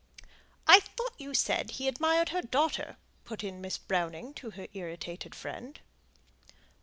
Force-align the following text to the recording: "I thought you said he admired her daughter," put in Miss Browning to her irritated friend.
"I 0.65 0.79
thought 0.79 1.13
you 1.19 1.35
said 1.35 1.69
he 1.77 1.87
admired 1.87 2.29
her 2.29 2.41
daughter," 2.41 2.97
put 3.23 3.43
in 3.43 3.61
Miss 3.61 3.77
Browning 3.77 4.33
to 4.33 4.49
her 4.49 4.67
irritated 4.73 5.35
friend. 5.35 5.79